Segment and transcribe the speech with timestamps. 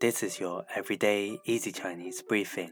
[0.00, 2.70] This is your everyday easy Chinese briefing.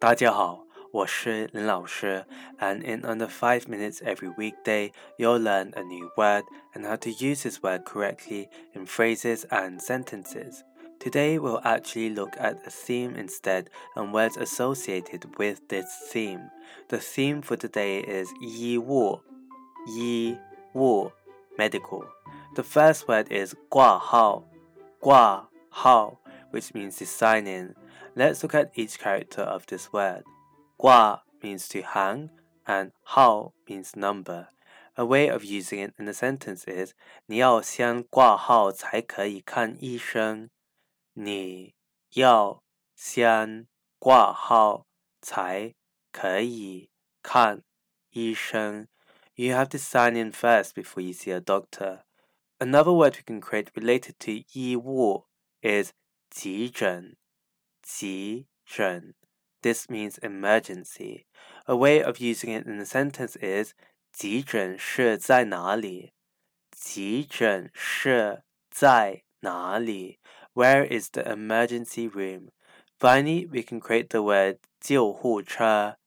[0.00, 2.26] 大家好，我是林老师
[2.58, 6.42] ，and in under five minutes every weekday, you'll learn a new word
[6.74, 10.64] and how to use this word correctly in phrases and sentences.
[10.98, 16.50] Today we'll actually look at a theme instead and words associated with this theme.
[16.88, 19.20] The theme for today is yi wu,
[19.86, 20.38] yi
[20.74, 21.12] wu,
[21.56, 22.04] medical.
[22.56, 24.46] The first word is gua hao,
[25.00, 26.18] gua hao
[26.53, 27.75] which means to sign in.
[28.15, 30.23] Let's look at each character of this word.
[30.77, 32.29] Gua means to hang,
[32.65, 34.47] and hao means number.
[34.95, 36.93] A way of using it in a sentence is
[37.27, 40.49] 你要先挂号才可以看医生。
[41.13, 41.75] 你
[42.15, 42.63] 要
[42.95, 43.67] 先
[43.97, 44.85] 挂号
[45.21, 45.73] 才
[46.11, 46.89] 可以
[47.21, 47.63] 看
[48.09, 48.87] 医生。
[49.35, 52.03] You have to sign in first before you see a doctor.
[52.59, 55.27] Another word we can create related to 医务
[55.61, 55.93] is
[56.33, 57.17] 急诊,
[57.81, 59.15] 急诊.
[59.61, 61.25] This means emergency.
[61.65, 63.73] A way of using it in a sentence is
[64.11, 66.13] 急诊室在哪里?
[66.71, 70.19] 急诊室在哪里?
[70.53, 72.49] Where is the emergency room?
[72.99, 75.97] Finally, we can create the word 救护车,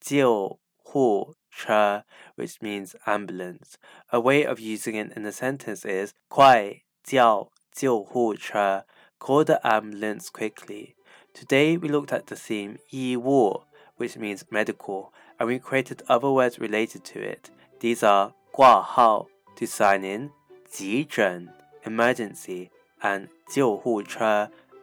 [0.00, 2.04] 救护车,
[2.36, 3.74] which means ambulance.
[4.08, 8.86] A way of using it in a sentence is 快叫救护车
[9.19, 10.95] Call the ambulance quickly.
[11.33, 13.63] Today we looked at the theme Yi wu,"
[13.97, 17.49] which means medical, and we created other words related to it.
[17.79, 20.31] These are Gua Hao, to sign in,
[20.75, 21.53] Ji Zhen,
[21.85, 22.71] emergency,
[23.01, 24.03] and Jiu Hu